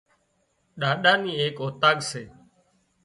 [0.79, 2.23] ڏاڏا نِي ايڪ اوطاق سي